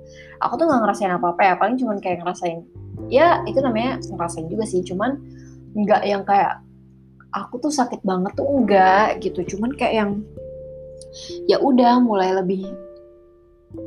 Aku 0.41 0.55
tuh 0.55 0.71
nggak 0.71 0.81
ngerasain 0.87 1.13
apa-apa 1.13 1.43
ya 1.43 1.55
paling 1.59 1.77
cuman 1.77 1.99
kayak 1.99 2.23
ngerasain 2.23 2.63
ya 3.11 3.43
itu 3.45 3.59
namanya 3.59 3.99
ngerasain 4.01 4.47
juga 4.47 4.65
sih 4.65 4.81
cuman 4.87 5.19
nggak 5.75 6.03
yang 6.07 6.23
kayak 6.23 6.63
aku 7.35 7.59
tuh 7.59 7.75
sakit 7.75 8.01
banget 8.07 8.33
tuh 8.39 8.47
enggak 8.47 9.19
gitu. 9.21 9.43
Cuman 9.57 9.75
kayak 9.75 9.95
yang 9.99 10.11
ya 11.51 11.59
udah 11.59 11.99
mulai 11.99 12.31
lebih 12.31 12.71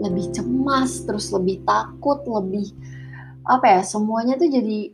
lebih 0.03 0.36
cemas 0.36 1.08
terus 1.08 1.32
lebih 1.32 1.63
takut 1.63 2.20
lebih 2.27 2.67
apa 3.48 3.79
ya 3.79 3.82
semuanya 3.88 4.36
tuh 4.36 4.51
jadi 4.51 4.91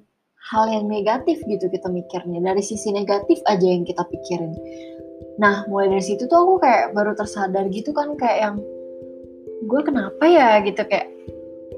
hal 0.53 0.69
yang 0.69 0.85
negatif 0.85 1.41
gitu 1.50 1.65
kita 1.65 1.89
mikirnya. 1.89 2.38
Dari 2.45 2.62
sisi 2.62 2.93
negatif 2.93 3.41
aja 3.50 3.65
yang 3.65 3.81
kita 3.89 4.05
pikirin. 4.05 4.53
Nah 5.41 5.65
mulai 5.65 5.97
dari 5.97 6.05
situ 6.05 6.29
tuh 6.29 6.38
aku 6.38 6.53
kayak 6.62 6.93
baru 6.93 7.17
tersadar 7.17 7.65
gitu 7.73 7.89
kan 7.89 8.13
kayak 8.13 8.38
yang 8.38 8.55
gue 9.63 9.82
kenapa 9.84 10.24
ya? 10.27 10.60
Gitu 10.63 10.82
kayak 10.84 11.08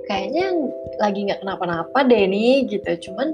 kayaknya 0.06 0.46
lagi 1.02 1.20
nggak 1.30 1.42
kenapa-napa 1.42 2.00
deh 2.06 2.26
nih 2.30 2.66
gitu. 2.70 3.10
Cuman 3.10 3.34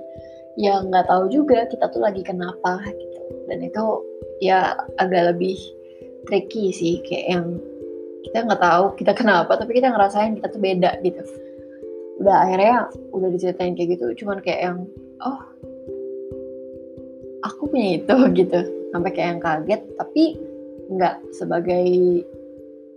ya 0.60 0.84
nggak 0.84 1.08
tahu 1.08 1.32
juga 1.32 1.68
kita 1.68 1.92
tuh 1.92 2.02
lagi 2.04 2.22
kenapa 2.24 2.84
gitu. 2.92 3.20
Dan 3.48 3.60
itu 3.64 3.84
ya 4.44 4.76
agak 5.00 5.36
lebih 5.36 5.58
tricky 6.28 6.72
sih 6.72 7.02
kayak 7.06 7.26
yang 7.28 7.46
kita 8.22 8.46
nggak 8.46 8.62
tahu 8.62 8.94
kita 8.96 9.12
kenapa 9.18 9.58
tapi 9.58 9.82
kita 9.82 9.90
ngerasain 9.90 10.38
kita 10.38 10.48
tuh 10.52 10.62
beda 10.62 10.92
gitu. 11.02 11.24
Udah 12.22 12.46
akhirnya 12.46 12.88
udah 13.12 13.30
diceritain 13.34 13.74
kayak 13.74 13.98
gitu 13.98 14.24
cuman 14.24 14.40
kayak 14.46 14.62
yang 14.72 14.78
oh 15.26 15.40
aku 17.48 17.72
punya 17.72 17.98
itu 18.02 18.16
gitu. 18.40 18.60
Sampai 18.92 19.12
kayak 19.16 19.30
yang 19.38 19.42
kaget 19.42 19.82
tapi 19.96 20.24
nggak 20.92 21.16
sebagai 21.32 21.88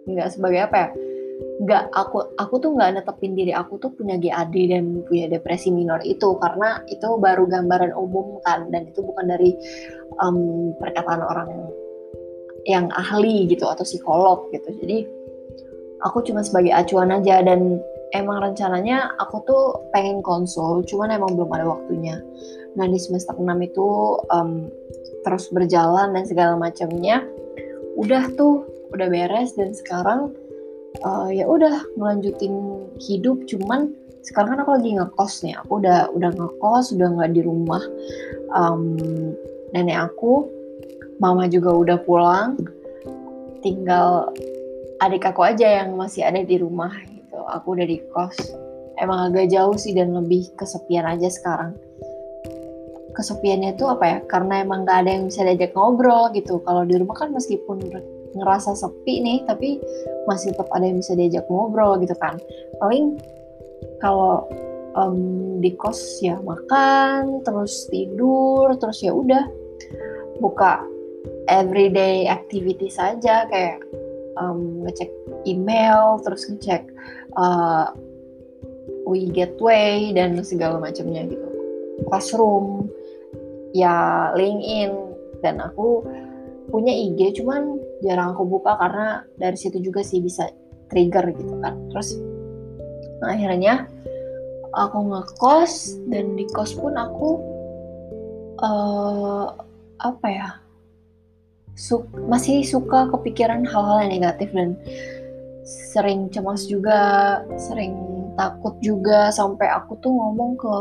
nggak 0.05 0.29
sebagai 0.35 0.61
apa 0.69 0.77
ya 0.77 0.89
nggak 1.55 1.91
aku 1.95 2.35
aku 2.39 2.55
tuh 2.59 2.75
nggak 2.75 2.99
netepin 2.99 3.35
diri 3.39 3.53
aku 3.55 3.79
tuh 3.79 3.91
punya 3.95 4.19
GAD 4.19 4.55
dan 4.71 5.03
punya 5.07 5.27
depresi 5.31 5.71
minor 5.71 6.03
itu. 6.03 6.35
Karena 6.39 6.83
itu 6.91 7.19
baru 7.19 7.47
gambaran 7.47 7.95
umum 7.95 8.43
kan. 8.43 8.71
Dan 8.71 8.91
itu 8.91 9.03
bukan 9.03 9.27
dari 9.31 9.55
um, 10.23 10.71
perkataan 10.79 11.23
orang 11.23 11.51
yang 12.65 12.89
ahli 12.95 13.47
gitu 13.47 13.69
atau 13.69 13.85
psikolog 13.87 14.51
gitu. 14.51 14.71
Jadi 14.83 15.07
aku 16.03 16.23
cuma 16.27 16.43
sebagai 16.43 16.75
acuan 16.75 17.15
aja. 17.15 17.43
Dan 17.43 17.79
emang 18.15 18.43
rencananya 18.43 19.15
aku 19.19 19.43
tuh 19.47 19.65
pengen 19.91 20.23
konsul 20.23 20.83
cuman 20.87 21.15
emang 21.15 21.35
belum 21.35 21.51
ada 21.55 21.67
waktunya. 21.67 22.19
Nah 22.75 22.87
di 22.91 22.99
semester 22.99 23.35
6 23.39 23.47
itu 23.63 23.87
um, 24.31 24.71
terus 25.23 25.51
berjalan 25.55 26.15
dan 26.15 26.25
segala 26.27 26.59
macamnya 26.59 27.23
udah 27.95 28.27
tuh 28.35 28.67
udah 28.91 29.07
beres. 29.07 29.55
Dan 29.55 29.71
sekarang 29.75 30.35
uh, 31.05 31.29
ya 31.31 31.45
udah 31.45 31.85
melanjutin 32.01 32.89
hidup 32.99 33.45
cuman 33.47 33.93
sekarang 34.25 34.57
kan 34.57 34.61
aku 34.65 34.73
lagi 34.81 34.91
ngekos 34.97 35.35
nih. 35.45 35.55
Aku 35.61 35.85
udah 35.85 36.09
udah 36.17 36.31
ngekos 36.33 36.97
udah 36.97 37.09
nggak 37.13 37.33
di 37.37 37.43
rumah. 37.45 37.85
Um, 38.57 38.97
nenek 39.77 40.01
aku 40.11 40.49
mama 41.21 41.45
juga 41.47 41.77
udah 41.77 41.99
pulang. 42.03 42.57
Tinggal 43.61 44.33
adik 45.05 45.29
aku 45.29 45.45
aja 45.45 45.85
yang 45.85 46.01
masih 46.01 46.25
ada 46.25 46.41
di 46.41 46.57
rumah 46.57 46.93
gitu. 47.05 47.39
Aku 47.53 47.77
udah 47.77 47.85
di 47.85 48.01
kos. 48.17 48.37
Emang 48.97 49.29
agak 49.29 49.53
jauh 49.53 49.77
sih 49.77 49.93
dan 49.93 50.17
lebih 50.17 50.49
kesepian 50.57 51.05
aja 51.05 51.29
sekarang. 51.29 51.77
Kesepiannya 53.13 53.77
itu 53.77 53.85
apa 53.87 54.05
ya? 54.07 54.19
Karena 54.27 54.63
emang 54.63 54.87
gak 54.87 55.07
ada 55.07 55.11
yang 55.19 55.25
bisa 55.29 55.43
diajak 55.47 55.75
ngobrol 55.75 56.31
gitu. 56.33 56.63
Kalau 56.63 56.83
di 56.87 56.95
rumah 56.99 57.15
kan 57.19 57.31
meskipun 57.35 57.83
ngerasa 58.35 58.75
sepi 58.75 59.23
nih 59.23 59.39
tapi 59.47 59.79
masih 60.27 60.53
tetap 60.53 60.69
ada 60.75 60.85
yang 60.85 60.99
bisa 60.99 61.15
diajak 61.15 61.47
ngobrol 61.47 61.97
gitu 62.03 62.15
kan. 62.19 62.37
Paling 62.83 63.19
kalau 64.03 64.47
um, 64.99 65.19
di 65.63 65.75
kos 65.79 66.23
ya 66.23 66.39
makan 66.43 67.43
terus 67.47 67.87
tidur 67.91 68.75
terus 68.79 69.03
ya 69.03 69.15
udah 69.15 69.45
buka 70.43 70.83
everyday 71.49 72.27
activity 72.27 72.91
saja 72.91 73.47
kayak 73.49 73.81
um, 74.41 74.83
ngecek 74.87 75.11
email 75.47 76.19
terus 76.23 76.49
ngecek 76.51 76.89
uh, 77.39 77.91
we 79.05 79.29
gateway 79.29 80.11
dan 80.17 80.41
segala 80.43 80.81
macamnya 80.81 81.29
gitu. 81.29 81.49
Classroom 82.11 82.91
ya 83.77 84.31
LinkedIn 84.35 84.93
dan 85.45 85.61
aku 85.61 86.03
punya 86.75 86.91
IG 86.91 87.39
cuman 87.39 87.79
jarang 88.03 88.35
aku 88.35 88.43
buka 88.43 88.75
karena 88.75 89.23
dari 89.39 89.55
situ 89.55 89.79
juga 89.79 90.03
sih 90.03 90.19
bisa 90.19 90.51
trigger 90.91 91.31
gitu 91.39 91.55
kan. 91.63 91.79
Terus 91.95 92.19
akhirnya 93.23 93.87
aku 94.75 94.99
ngekos 95.15 96.03
dan 96.11 96.35
di 96.35 96.51
kos 96.51 96.75
pun 96.75 96.99
aku 96.99 97.39
uh, 98.59 99.55
apa 100.03 100.27
ya 100.27 100.49
su 101.79 102.03
masih 102.27 102.67
suka 102.67 103.07
kepikiran 103.11 103.63
hal-hal 103.63 104.07
yang 104.07 104.19
negatif 104.19 104.51
dan 104.51 104.75
sering 105.63 106.27
cemas 106.35 106.67
juga 106.67 107.41
sering 107.55 107.95
takut 108.35 108.75
juga 108.83 109.31
sampai 109.31 109.71
aku 109.71 109.95
tuh 110.03 110.11
ngomong 110.11 110.59
ke 110.59 110.75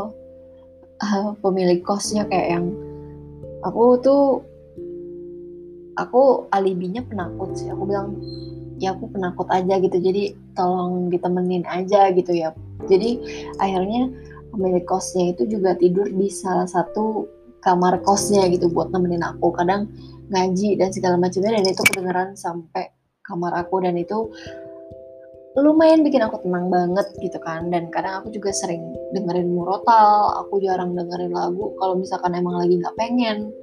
uh, 1.06 1.32
pemilik 1.42 1.82
kosnya 1.86 2.26
kayak 2.26 2.58
yang 2.58 2.66
aku 3.62 3.98
tuh 4.02 4.42
aku 5.98 6.48
alibinya 6.54 7.02
penakut 7.06 7.56
sih. 7.58 7.70
Aku 7.70 7.86
bilang 7.86 8.18
ya 8.82 8.94
aku 8.96 9.10
penakut 9.12 9.48
aja 9.50 9.80
gitu. 9.80 9.98
Jadi 9.98 10.34
tolong 10.58 11.10
ditemenin 11.14 11.64
aja 11.70 12.10
gitu 12.14 12.34
ya. 12.34 12.52
Jadi 12.90 13.20
akhirnya 13.62 14.10
pemilik 14.54 14.86
kosnya 14.86 15.34
itu 15.34 15.50
juga 15.50 15.74
tidur 15.78 16.06
di 16.10 16.30
salah 16.30 16.70
satu 16.70 17.26
kamar 17.64 18.04
kosnya 18.04 18.46
gitu 18.52 18.70
buat 18.70 18.92
nemenin 18.92 19.24
aku. 19.24 19.56
Kadang 19.56 19.90
ngaji 20.30 20.80
dan 20.80 20.90
segala 20.92 21.16
macamnya 21.16 21.58
dan 21.60 21.66
itu 21.66 21.84
kedengeran 21.90 22.30
sampai 22.36 22.92
kamar 23.24 23.56
aku 23.56 23.80
dan 23.82 23.96
itu 23.96 24.30
lumayan 25.54 26.02
bikin 26.02 26.26
aku 26.26 26.42
tenang 26.42 26.68
banget 26.74 27.08
gitu 27.22 27.38
kan. 27.40 27.70
Dan 27.70 27.94
kadang 27.94 28.22
aku 28.26 28.34
juga 28.34 28.50
sering 28.52 28.82
dengerin 29.14 29.54
murotal 29.54 30.44
aku 30.44 30.60
jarang 30.60 30.98
dengerin 30.98 31.34
lagu 31.34 31.72
kalau 31.78 31.98
misalkan 31.98 32.34
emang 32.34 32.58
lagi 32.58 32.78
nggak 32.82 32.98
pengen. 32.98 33.54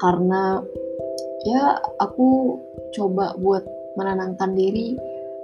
Karena 0.00 0.64
ya 1.46 1.80
aku 2.00 2.58
coba 2.92 3.32
buat 3.40 3.64
menenangkan 3.96 4.52
diri 4.52 4.96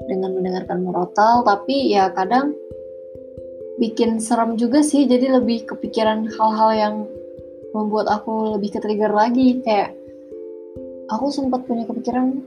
dengan 0.07 0.37
mendengarkan 0.37 0.85
murotal 0.85 1.43
tapi 1.43 1.93
ya 1.93 2.13
kadang 2.13 2.53
bikin 3.77 4.19
serem 4.21 4.57
juga 4.57 4.81
sih. 4.81 5.05
Jadi 5.05 5.33
lebih 5.33 5.69
kepikiran 5.69 6.29
hal-hal 6.37 6.71
yang 6.73 6.95
membuat 7.77 8.09
aku 8.09 8.57
lebih 8.57 8.77
ke 8.77 8.79
trigger 8.81 9.13
lagi. 9.13 9.61
Kayak 9.61 9.97
aku 11.13 11.31
sempat 11.33 11.65
punya 11.69 11.85
kepikiran 11.85 12.41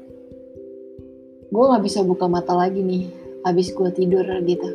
gue 1.50 1.66
nggak 1.66 1.82
bisa 1.82 2.06
buka 2.06 2.30
mata 2.30 2.54
lagi 2.54 2.86
nih 2.86 3.10
habis 3.46 3.74
gue 3.74 3.90
tidur 3.94 4.26
gitu. 4.46 4.70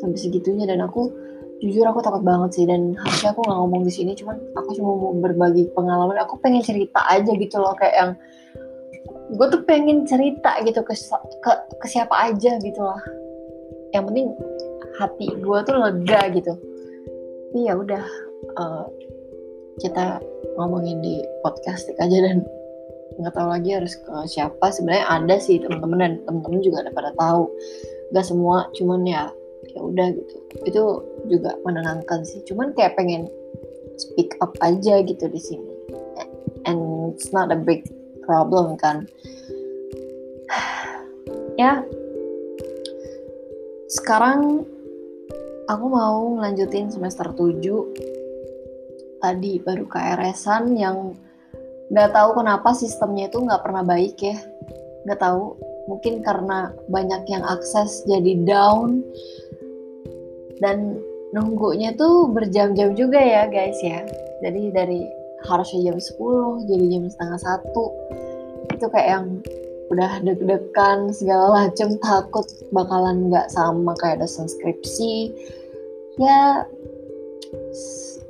Sampai 0.00 0.18
segitunya 0.18 0.64
dan 0.64 0.80
aku 0.82 1.12
jujur 1.60 1.84
aku 1.84 2.00
takut 2.00 2.24
banget 2.24 2.50
sih 2.56 2.64
dan 2.64 2.96
harusnya 2.96 3.36
aku 3.36 3.44
nggak 3.44 3.58
ngomong 3.60 3.82
di 3.84 3.92
sini 3.92 4.12
cuman 4.16 4.36
aku 4.56 4.68
cuma 4.80 4.90
mau 4.96 5.12
berbagi 5.16 5.68
pengalaman. 5.76 6.16
Aku 6.24 6.40
pengen 6.40 6.64
cerita 6.64 7.04
aja 7.06 7.30
gitu 7.36 7.56
loh 7.60 7.76
kayak 7.76 7.94
yang 7.94 8.10
gue 9.30 9.46
tuh 9.46 9.62
pengen 9.68 10.08
cerita 10.08 10.58
gitu 10.64 10.80
ke, 10.82 10.96
ke 11.44 11.52
ke 11.78 11.86
siapa 11.86 12.32
aja 12.32 12.56
gitu 12.58 12.80
loh. 12.80 13.00
Yang 13.92 14.04
penting 14.08 14.26
hati 14.96 15.26
gue 15.36 15.58
tuh 15.68 15.76
lega 15.76 16.20
gitu. 16.32 16.52
Tapi 17.50 17.58
ya 17.68 17.74
udah 17.76 18.04
uh, 18.56 18.84
kita 19.84 20.18
ngomongin 20.56 20.98
di 21.04 21.20
podcast 21.44 21.92
aja 22.00 22.18
dan 22.24 22.46
nggak 23.20 23.34
tahu 23.36 23.48
lagi 23.52 23.76
harus 23.76 24.00
ke 24.00 24.14
siapa. 24.24 24.72
Sebenarnya 24.72 25.06
ada 25.12 25.36
sih 25.36 25.60
teman-teman 25.60 25.98
dan 26.00 26.12
teman-teman 26.24 26.60
juga 26.64 26.88
ada 26.88 26.92
pada 26.94 27.10
tahu. 27.20 27.52
Nggak 28.16 28.26
semua 28.26 28.64
cuman 28.74 29.04
ya 29.04 29.28
ya 29.68 29.80
udah 29.80 30.06
gitu. 30.14 30.36
Itu 30.66 30.82
juga 31.28 31.56
menenangkan 31.64 32.24
sih. 32.24 32.40
Cuman 32.48 32.72
kayak 32.74 32.96
pengen 32.96 33.28
speak 34.00 34.36
up 34.40 34.56
aja 34.64 35.04
gitu 35.04 35.28
di 35.28 35.40
sini. 35.40 35.74
And 36.64 37.12
it's 37.12 37.32
not 37.32 37.52
a 37.52 37.58
big 37.58 37.86
problem 38.24 38.76
kan. 38.80 39.08
Ya. 41.58 41.84
Sekarang 43.92 44.64
aku 45.68 45.86
mau 45.92 46.32
ngelanjutin 46.40 46.88
semester 46.88 47.36
7 47.36 49.20
tadi 49.20 49.60
baru 49.60 49.84
KRS-an 49.84 50.72
yang 50.72 51.12
nggak 51.92 52.16
tahu 52.16 52.40
kenapa 52.40 52.72
sistemnya 52.72 53.28
itu 53.28 53.44
nggak 53.44 53.60
pernah 53.60 53.84
baik 53.84 54.16
ya. 54.24 54.40
Nggak 55.04 55.20
tahu. 55.20 55.60
Mungkin 55.92 56.24
karena 56.24 56.72
banyak 56.88 57.28
yang 57.28 57.44
akses 57.44 58.08
jadi 58.08 58.40
down 58.46 59.04
dan 60.60 61.00
nunggunya 61.32 61.96
tuh 61.96 62.28
berjam-jam 62.30 62.94
juga 62.94 63.18
ya 63.18 63.48
guys 63.48 63.80
ya. 63.80 64.04
Jadi 64.44 64.70
dari 64.70 65.00
harusnya 65.48 65.90
jam 65.90 65.96
10 65.96 66.68
jadi 66.68 66.84
jam 66.96 67.04
setengah 67.08 67.40
satu. 67.40 67.84
Itu 68.76 68.86
kayak 68.92 69.08
yang 69.08 69.26
udah 69.90 70.22
deg-degan 70.22 71.10
segala 71.10 71.66
macem 71.66 71.98
takut 71.98 72.46
bakalan 72.70 73.32
nggak 73.32 73.50
sama 73.50 73.96
kayak 73.98 74.22
dosen 74.22 74.46
skripsi. 74.46 75.32
Ya 76.20 76.68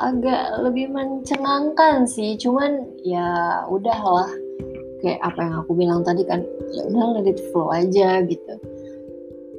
agak 0.00 0.64
lebih 0.64 0.88
mencengangkan 0.88 2.08
sih 2.08 2.38
cuman 2.38 2.88
ya 3.02 3.62
udahlah. 3.68 4.30
Kayak 5.00 5.20
apa 5.24 5.40
yang 5.40 5.54
aku 5.64 5.72
bilang 5.72 6.00
tadi 6.04 6.22
kan 6.28 6.44
ya 6.76 6.84
udah 6.92 7.04
let 7.16 7.26
it 7.32 7.40
flow 7.48 7.72
aja 7.72 8.20
gitu 8.28 8.54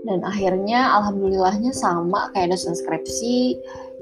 dan 0.02 0.26
akhirnya 0.26 0.98
alhamdulillahnya 0.98 1.74
sama 1.74 2.34
kayak 2.34 2.58
dosen 2.58 2.74
skripsi. 2.74 3.58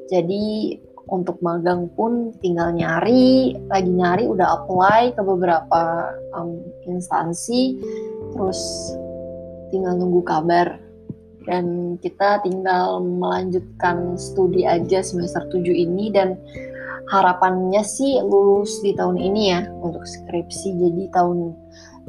Jadi 0.07 0.77
untuk 1.09 1.41
magang 1.41 1.89
pun 1.97 2.31
tinggal 2.39 2.71
nyari 2.71 3.57
lagi 3.67 3.91
nyari 3.91 4.23
udah 4.29 4.63
apply 4.63 5.11
ke 5.17 5.21
beberapa 5.21 6.13
um, 6.37 6.63
instansi. 6.87 7.77
Terus 8.31 8.59
tinggal 9.73 9.99
nunggu 9.99 10.23
kabar. 10.23 10.79
Dan 11.49 11.97
kita 11.97 12.45
tinggal 12.45 13.01
melanjutkan 13.01 14.13
studi 14.21 14.69
aja 14.69 15.01
semester 15.01 15.49
7 15.49 15.65
ini. 15.65 16.13
Dan 16.13 16.37
harapannya 17.09 17.81
sih 17.81 18.21
lulus 18.21 18.79
di 18.85 18.93
tahun 18.93 19.17
ini 19.17 19.41
ya 19.51 19.65
untuk 19.81 20.05
skripsi. 20.05 20.77
Jadi 20.77 21.03
tahun 21.09 21.57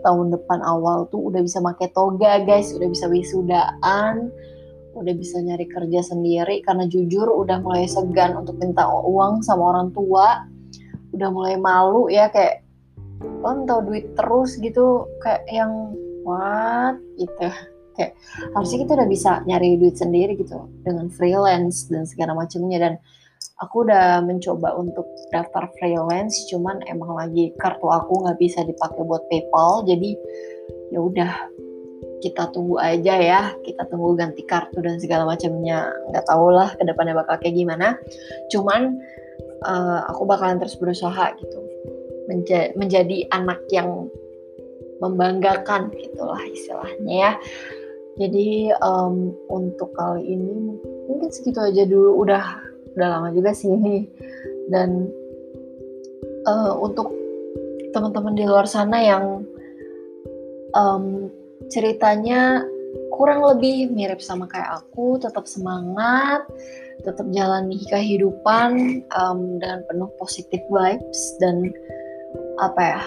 tahun 0.01 0.33
depan 0.35 0.65
awal 0.65 1.09
tuh 1.09 1.31
udah 1.33 1.41
bisa 1.45 1.61
pakai 1.61 1.93
toga 1.93 2.41
guys. 2.45 2.73
Udah 2.77 2.89
bisa 2.89 3.07
wisudaan 3.07 4.33
udah 4.95 5.15
bisa 5.15 5.39
nyari 5.39 5.67
kerja 5.71 6.01
sendiri. 6.03 6.63
Karena 6.65 6.87
jujur 6.87 7.27
udah 7.31 7.63
mulai 7.63 7.87
segan 7.87 8.35
untuk 8.37 8.59
minta 8.59 8.87
uang 8.87 9.45
sama 9.47 9.77
orang 9.77 9.89
tua. 9.95 10.47
Udah 11.15 11.29
mulai 11.31 11.59
malu 11.59 12.07
ya 12.11 12.31
kayak 12.31 12.63
lo 13.21 13.51
minta 13.57 13.81
duit 13.85 14.13
terus? 14.17 14.57
gitu. 14.59 15.07
Kayak 15.23 15.43
yang 15.51 15.73
what? 16.27 16.97
Gitu. 17.17 17.49
Kayak 17.99 18.13
harusnya 18.55 18.79
kita 18.87 18.93
udah 18.97 19.09
bisa 19.11 19.31
nyari 19.45 19.77
duit 19.79 19.97
sendiri 19.99 20.39
gitu. 20.39 20.69
Dengan 20.83 21.11
freelance 21.11 21.91
dan 21.91 22.07
segala 22.07 22.35
macamnya. 22.35 22.79
Dan 22.79 22.95
aku 23.61 23.85
udah 23.85 24.25
mencoba 24.25 24.73
untuk 24.77 25.05
daftar 25.33 25.69
freelance 25.77 26.49
cuman 26.49 26.81
emang 26.89 27.13
lagi 27.17 27.53
kartu 27.61 27.87
aku 27.89 28.25
nggak 28.25 28.41
bisa 28.41 28.65
dipakai 28.65 29.05
buat 29.05 29.25
PayPal 29.29 29.85
jadi 29.85 30.17
ya 30.91 31.01
udah 31.01 31.33
kita 32.21 32.53
tunggu 32.53 32.77
aja 32.77 33.17
ya 33.17 33.43
kita 33.65 33.89
tunggu 33.89 34.13
ganti 34.15 34.45
kartu 34.45 34.85
dan 34.85 35.01
segala 35.01 35.25
macamnya. 35.25 35.89
Nggak 36.13 36.29
tahu 36.29 36.53
lah 36.53 36.69
ke 36.77 36.85
depannya 36.85 37.17
bakal 37.17 37.41
kayak 37.41 37.57
gimana. 37.57 37.97
Cuman 38.53 39.01
uh, 39.65 40.05
aku 40.09 40.29
bakalan 40.29 40.61
terus 40.61 40.77
berusaha 40.77 41.33
gitu 41.41 41.59
Menja 42.29 42.71
menjadi 42.79 43.27
anak 43.35 43.59
yang 43.75 44.07
membanggakan 45.01 45.91
gitulah 45.97 46.39
istilahnya 46.45 47.15
ya. 47.17 47.33
Jadi 48.21 48.69
um, 48.85 49.33
untuk 49.49 49.97
kali 49.97 50.29
ini 50.29 50.77
mungkin 51.09 51.33
segitu 51.33 51.59
aja 51.59 51.89
dulu. 51.89 52.21
Udah 52.21 52.45
udah 52.95 53.09
lama 53.09 53.29
juga 53.35 53.55
sih. 53.55 54.07
Dan 54.71 55.11
uh, 56.47 56.75
untuk 56.79 57.11
teman-teman 57.91 58.39
di 58.39 58.45
luar 58.47 58.71
sana 58.71 59.03
yang 59.03 59.43
um, 60.75 61.29
ceritanya 61.71 62.63
kurang 63.15 63.43
lebih 63.45 63.91
mirip 63.93 64.23
sama 64.23 64.47
kayak 64.49 64.83
aku 64.83 65.21
tetap 65.21 65.47
semangat 65.47 66.47
tetap 67.03 67.27
jalani 67.33 67.81
kehidupan 67.89 69.03
um, 69.15 69.61
dengan 69.61 69.81
penuh 69.89 70.11
positif 70.21 70.61
vibes 70.69 71.21
dan 71.41 71.71
apa 72.61 72.81
ya 72.81 73.03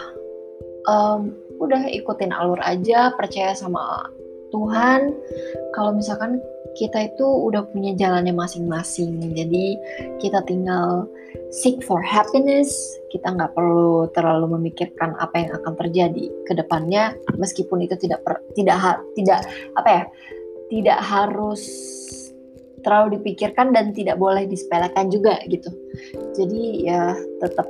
um, 0.89 1.34
udah 1.62 1.88
ikutin 1.93 2.34
alur 2.34 2.60
aja 2.63 3.13
percaya 3.13 3.54
sama 3.54 4.10
Tuhan 4.54 5.10
kalau 5.74 5.98
misalkan 5.98 6.38
kita 6.78 7.10
itu 7.10 7.26
udah 7.26 7.66
punya 7.70 7.98
jalannya 7.98 8.34
masing-masing 8.34 9.34
jadi 9.34 9.66
kita 10.22 10.46
tinggal 10.46 11.10
seek 11.50 11.82
for 11.86 12.02
happiness 12.02 12.70
kita 13.10 13.30
nggak 13.30 13.54
perlu 13.58 14.10
terlalu 14.13 14.58
memikirkan 14.58 15.18
apa 15.18 15.46
yang 15.46 15.52
akan 15.58 15.74
terjadi 15.78 16.30
ke 16.46 16.54
depannya 16.54 17.18
meskipun 17.38 17.86
itu 17.86 17.98
tidak 17.98 18.22
per, 18.26 18.42
tidak 18.58 18.78
ha, 18.78 19.02
tidak 19.18 19.46
apa 19.78 19.89
ya 19.89 20.04
tidak 20.74 21.00
harus 21.02 21.62
terlalu 22.84 23.18
dipikirkan 23.18 23.72
dan 23.72 23.96
tidak 23.96 24.20
boleh 24.20 24.44
disepelekan 24.46 25.08
juga 25.08 25.39
gitu. 25.48 25.72
Jadi 26.36 26.84
ya 26.84 27.16
tetap 27.39 27.66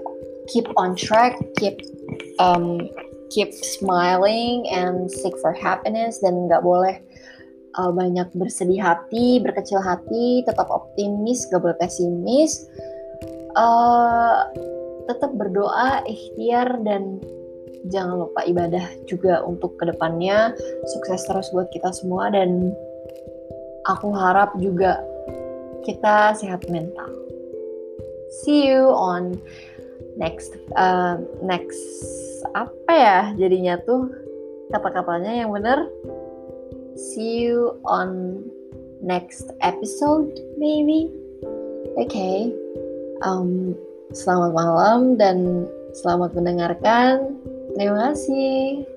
keep 0.50 0.68
on 0.76 0.98
track 0.98 1.38
keep 1.62 1.80
um, 2.42 2.90
keep 3.34 3.50
smiling 3.52 4.70
and 4.70 5.10
seek 5.10 5.34
for 5.42 5.52
happiness 5.58 6.22
dan 6.22 6.46
nggak 6.46 6.62
boleh 6.62 7.02
uh, 7.78 7.92
banyak 7.92 8.30
bersedih 8.38 8.80
hati, 8.80 9.42
berkecil 9.42 9.82
hati, 9.82 10.46
tetap 10.46 10.70
optimis, 10.70 11.50
gak 11.50 11.62
boleh 11.66 11.78
pesimis, 11.82 12.70
uh, 13.58 14.46
tetap 15.10 15.34
berdoa, 15.36 16.06
ikhtiar 16.06 16.80
dan 16.86 17.20
jangan 17.92 18.30
lupa 18.30 18.48
ibadah 18.48 18.86
juga 19.12 19.44
untuk 19.44 19.76
ke 19.76 19.92
depannya 19.92 20.56
sukses 20.96 21.28
terus 21.28 21.52
buat 21.52 21.68
kita 21.76 21.92
semua 21.92 22.32
dan 22.32 22.72
aku 23.92 24.08
harap 24.16 24.56
juga 24.64 25.04
kita 25.84 26.32
sehat 26.40 26.64
mental. 26.72 27.12
See 28.44 28.72
you 28.72 28.88
on 28.90 29.36
next 30.20 30.56
uh, 30.78 31.18
next 31.42 31.82
apa 32.54 32.92
ya 32.92 33.20
jadinya 33.38 33.80
tuh? 33.82 34.10
Kata-katanya 34.74 35.46
yang 35.46 35.52
bener. 35.54 35.90
See 36.94 37.50
you 37.50 37.78
on 37.86 38.42
next 39.02 39.52
episode 39.62 40.30
maybe. 40.58 41.10
Oke 41.98 42.10
okay. 42.10 42.38
um, 43.26 43.74
selamat 44.14 44.52
malam 44.54 45.00
dan 45.18 45.68
selamat 45.94 46.34
mendengarkan. 46.38 47.38
Terima 47.74 48.14
kasih 48.14 48.93